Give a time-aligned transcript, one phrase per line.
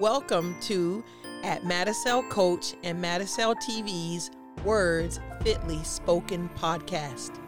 [0.00, 1.04] Welcome to
[1.42, 4.30] at Madicel Coach and Madicel TV's
[4.64, 7.38] Words Fitly Spoken podcast.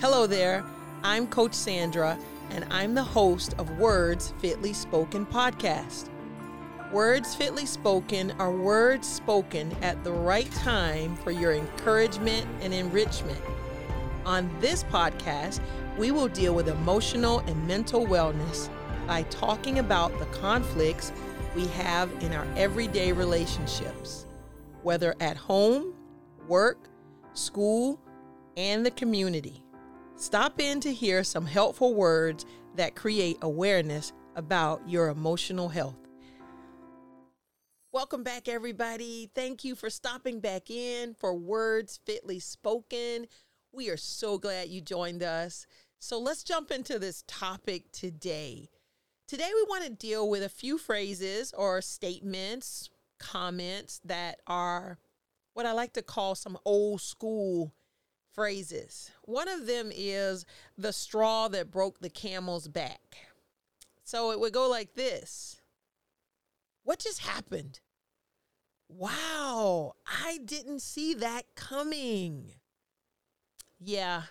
[0.00, 0.64] Hello there,
[1.02, 2.16] I'm Coach Sandra,
[2.50, 6.08] and I'm the host of Words Fitly Spoken podcast.
[6.92, 13.42] Words fitly spoken are words spoken at the right time for your encouragement and enrichment.
[14.24, 15.58] On this podcast,
[15.98, 18.68] we will deal with emotional and mental wellness
[19.08, 21.10] by talking about the conflicts
[21.54, 24.26] we have in our everyday relationships,
[24.82, 25.92] whether at home,
[26.48, 26.88] work,
[27.34, 28.00] school,
[28.56, 29.62] and the community.
[30.16, 32.46] Stop in to hear some helpful words
[32.76, 35.96] that create awareness about your emotional health.
[37.92, 39.30] Welcome back, everybody.
[39.34, 43.26] Thank you for stopping back in for Words Fitly Spoken.
[43.72, 45.66] We are so glad you joined us.
[45.98, 48.70] So let's jump into this topic today.
[49.32, 54.98] Today, we want to deal with a few phrases or statements, comments that are
[55.54, 57.72] what I like to call some old school
[58.34, 59.10] phrases.
[59.22, 60.44] One of them is
[60.76, 63.16] the straw that broke the camel's back.
[64.04, 65.62] So it would go like this
[66.84, 67.80] What just happened?
[68.86, 72.52] Wow, I didn't see that coming.
[73.80, 74.24] Yeah,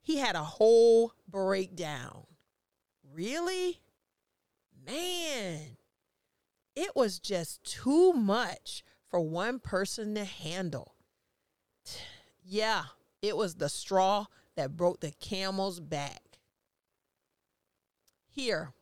[0.00, 2.24] he had a whole breakdown.
[3.12, 3.80] Really?
[4.86, 5.76] Man,
[6.74, 10.94] it was just too much for one person to handle.
[12.50, 12.84] Yeah,
[13.20, 14.24] it was the straw
[14.56, 16.38] that broke the camel's back.
[18.26, 18.72] Here,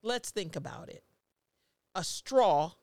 [0.00, 1.02] let's think about it.
[1.96, 2.74] A straw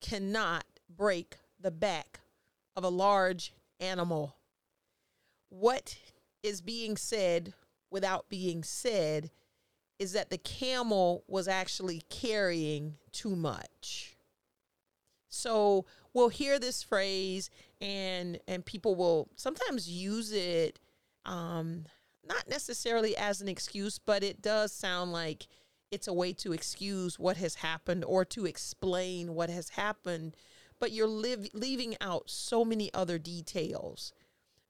[0.00, 2.20] cannot break the back
[2.76, 4.36] of a large animal.
[5.48, 5.96] What
[6.44, 7.54] is being said
[7.90, 9.30] without being said
[9.98, 14.16] is that the camel was actually carrying too much.
[15.28, 17.50] So we'll hear this phrase
[17.80, 20.80] and and people will sometimes use it
[21.26, 21.84] um
[22.28, 25.48] not necessarily as an excuse, but it does sound like
[25.90, 30.36] it's a way to excuse what has happened or to explain what has happened,
[30.78, 34.12] but you're leaving out so many other details.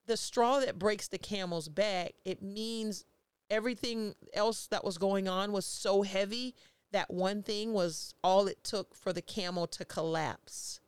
[0.06, 3.04] The straw that breaks the camel's back, it means
[3.50, 6.54] everything else that was going on was so heavy
[6.92, 10.80] that one thing was all it took for the camel to collapse.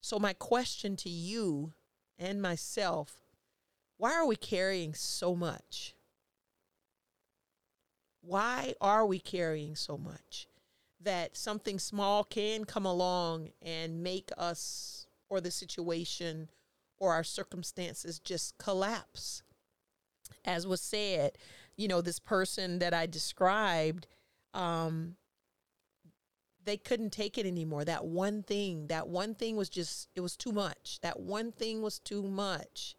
[0.00, 1.72] So, my question to you
[2.18, 3.24] and myself
[3.96, 5.94] why are we carrying so much?
[8.20, 10.48] Why are we carrying so much?
[11.00, 16.48] That something small can come along and make us or the situation
[16.98, 19.42] or our circumstances just collapse.
[20.44, 21.38] As was said,
[21.76, 24.06] you know, this person that I described,
[24.52, 25.16] um,
[26.64, 27.84] they couldn't take it anymore.
[27.84, 30.98] That one thing, that one thing was just, it was too much.
[31.02, 32.96] That one thing was too much.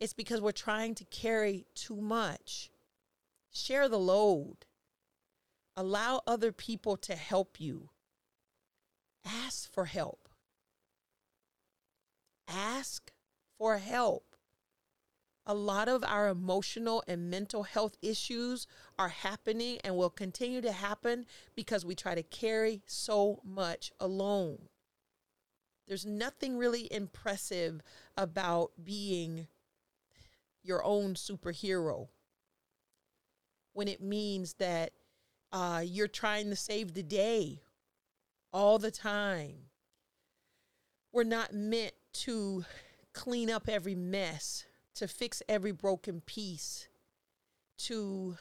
[0.00, 2.70] It's because we're trying to carry too much.
[3.52, 4.66] Share the load.
[5.76, 7.90] Allow other people to help you.
[9.24, 10.28] Ask for help.
[12.48, 13.12] Ask
[13.58, 14.29] for help
[15.50, 20.70] a lot of our emotional and mental health issues are happening and will continue to
[20.70, 24.68] happen because we try to carry so much alone.
[25.88, 27.82] There's nothing really impressive
[28.16, 29.48] about being
[30.62, 32.06] your own superhero
[33.72, 34.92] when it means that
[35.52, 37.60] uh, you're trying to save the day
[38.52, 39.56] all the time.
[41.12, 42.64] We're not meant to
[43.12, 46.88] clean up every mess to fix every broken piece,
[47.78, 48.36] to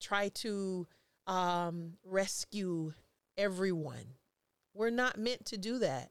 [0.00, 0.86] try to
[1.26, 2.92] um, rescue
[3.36, 4.14] everyone.
[4.74, 6.10] We're not meant to do that.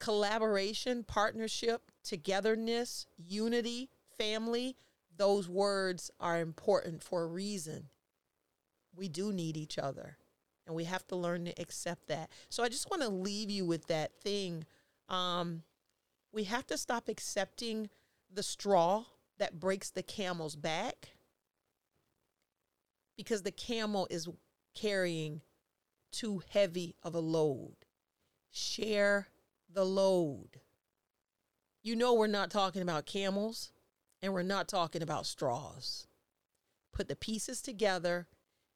[0.00, 4.76] Collaboration, partnership, togetherness, unity, family,
[5.16, 7.88] those words are important for a reason.
[8.94, 10.16] We do need each other
[10.66, 12.30] and we have to learn to accept that.
[12.50, 14.64] So I just want to leave you with that thing.
[15.08, 15.62] Um,
[16.32, 17.88] we have to stop accepting
[18.32, 19.04] the straw
[19.38, 21.10] that breaks the camel's back
[23.16, 24.28] because the camel is
[24.74, 25.42] carrying
[26.12, 27.76] too heavy of a load.
[28.50, 29.28] Share
[29.72, 30.60] the load.
[31.82, 33.72] You know, we're not talking about camels
[34.22, 36.06] and we're not talking about straws.
[36.92, 38.26] Put the pieces together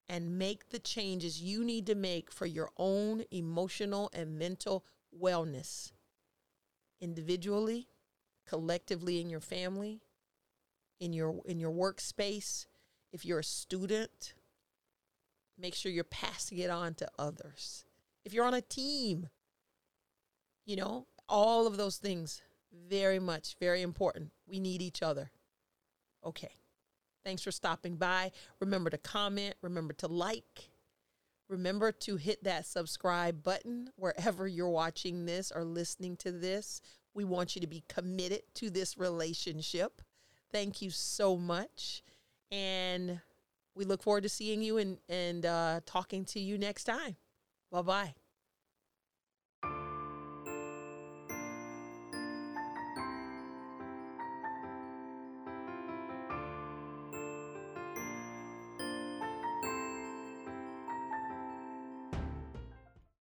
[0.08, 4.84] and make the changes you need to make for your own emotional and mental
[5.18, 5.92] wellness
[7.00, 7.88] individually
[8.46, 10.02] collectively in your family,
[11.00, 12.66] in your in your workspace,
[13.12, 14.34] if you're a student,
[15.58, 17.84] make sure you're passing it on to others.
[18.24, 19.28] If you're on a team,
[20.64, 22.42] You know, all of those things,
[22.88, 24.30] very much, very important.
[24.46, 25.30] We need each other.
[26.24, 26.56] Okay.
[27.24, 28.32] Thanks for stopping by.
[28.60, 30.70] Remember to comment, remember to like,
[31.48, 36.80] remember to hit that subscribe button wherever you're watching this or listening to this.
[37.14, 40.02] We want you to be committed to this relationship.
[40.50, 42.02] Thank you so much.
[42.50, 43.20] And
[43.74, 47.16] we look forward to seeing you and, and uh, talking to you next time.
[47.70, 48.14] Bye bye.